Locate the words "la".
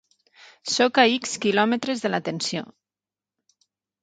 2.13-2.21